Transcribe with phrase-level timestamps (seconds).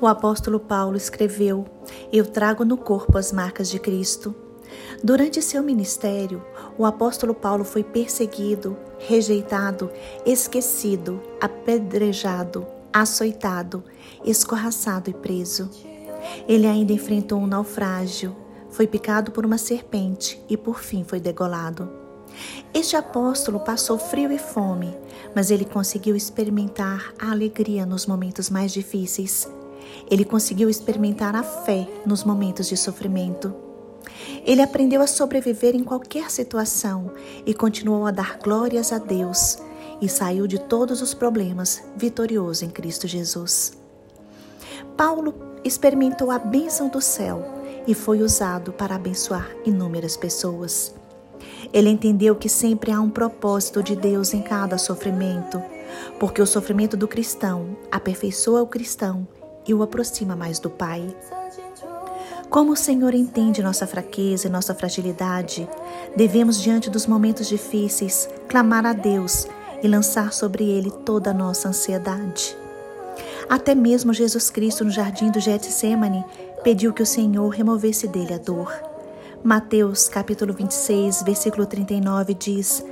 [0.00, 1.64] o apóstolo Paulo escreveu:
[2.12, 4.34] Eu trago no corpo as marcas de Cristo.
[5.02, 6.42] Durante seu ministério,
[6.76, 9.90] o apóstolo Paulo foi perseguido, rejeitado,
[10.24, 13.84] esquecido, apedrejado, açoitado,
[14.24, 15.70] escorraçado e preso.
[16.48, 18.34] Ele ainda enfrentou um naufrágio,
[18.70, 21.88] foi picado por uma serpente e por fim foi degolado.
[22.74, 24.94] Este apóstolo passou frio e fome,
[25.34, 29.48] mas ele conseguiu experimentar a alegria nos momentos mais difíceis.
[30.10, 33.54] Ele conseguiu experimentar a fé nos momentos de sofrimento.
[34.44, 37.10] Ele aprendeu a sobreviver em qualquer situação
[37.44, 39.58] e continuou a dar glórias a Deus
[40.00, 43.76] e saiu de todos os problemas vitorioso em Cristo Jesus.
[44.96, 45.34] Paulo
[45.64, 47.44] experimentou a bênção do céu
[47.86, 50.94] e foi usado para abençoar inúmeras pessoas.
[51.72, 55.60] Ele entendeu que sempre há um propósito de Deus em cada sofrimento,
[56.18, 59.26] porque o sofrimento do cristão aperfeiçoa o cristão
[59.66, 61.14] e o aproxima mais do Pai.
[62.48, 65.68] Como o Senhor entende nossa fraqueza e nossa fragilidade,
[66.16, 69.46] devemos, diante dos momentos difíceis, clamar a Deus
[69.82, 72.56] e lançar sobre Ele toda a nossa ansiedade.
[73.48, 76.24] Até mesmo Jesus Cristo, no jardim do Getsemane,
[76.62, 78.72] pediu que o Senhor removesse dele a dor.
[79.42, 82.84] Mateus capítulo 26, versículo 39 diz: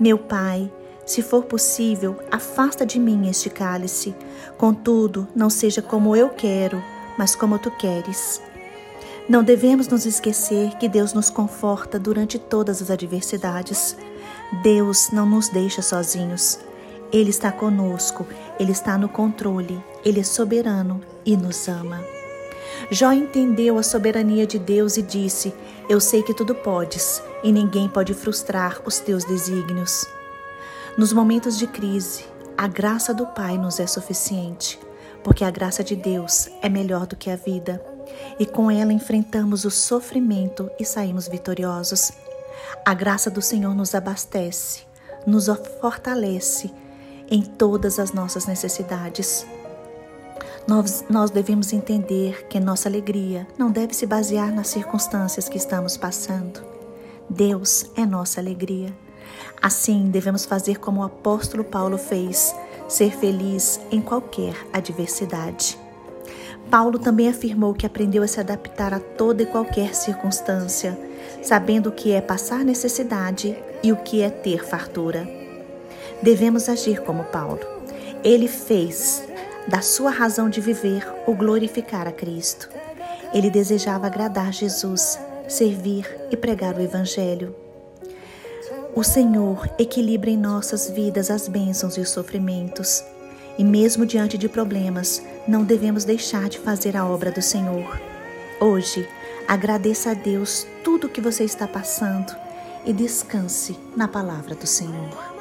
[0.00, 0.70] Meu Pai,
[1.08, 4.14] se for possível, afasta de mim este cálice.
[4.58, 6.84] Contudo, não seja como eu quero,
[7.16, 8.42] mas como tu queres.
[9.26, 13.96] Não devemos nos esquecer que Deus nos conforta durante todas as adversidades.
[14.62, 16.58] Deus não nos deixa sozinhos.
[17.10, 18.26] Ele está conosco,
[18.60, 22.04] ele está no controle, ele é soberano e nos ama.
[22.90, 25.54] Jó entendeu a soberania de Deus e disse:
[25.88, 30.06] Eu sei que tudo podes e ninguém pode frustrar os teus desígnios.
[30.98, 32.24] Nos momentos de crise,
[32.56, 34.80] a graça do Pai nos é suficiente,
[35.22, 37.80] porque a graça de Deus é melhor do que a vida
[38.36, 42.10] e com ela enfrentamos o sofrimento e saímos vitoriosos.
[42.84, 44.82] A graça do Senhor nos abastece,
[45.24, 45.46] nos
[45.80, 46.74] fortalece
[47.30, 49.46] em todas as nossas necessidades.
[50.66, 55.96] Nós, nós devemos entender que nossa alegria não deve se basear nas circunstâncias que estamos
[55.96, 56.60] passando.
[57.30, 58.92] Deus é nossa alegria.
[59.60, 62.54] Assim, devemos fazer como o apóstolo Paulo fez,
[62.88, 65.78] ser feliz em qualquer adversidade.
[66.70, 70.98] Paulo também afirmou que aprendeu a se adaptar a toda e qualquer circunstância,
[71.42, 75.26] sabendo o que é passar necessidade e o que é ter fartura.
[76.22, 77.60] Devemos agir como Paulo.
[78.22, 79.22] Ele fez
[79.66, 82.68] da sua razão de viver o glorificar a Cristo.
[83.32, 85.18] Ele desejava agradar Jesus,
[85.48, 87.54] servir e pregar o Evangelho.
[88.94, 93.04] O Senhor equilibra em nossas vidas as bênçãos e os sofrimentos.
[93.56, 98.00] E mesmo diante de problemas, não devemos deixar de fazer a obra do Senhor.
[98.60, 99.08] Hoje,
[99.46, 102.34] agradeça a Deus tudo o que você está passando
[102.84, 105.37] e descanse na palavra do Senhor.